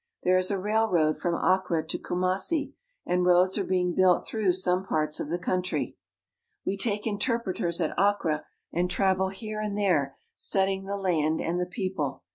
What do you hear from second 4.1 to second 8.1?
through some parts of the country. We take interpreters at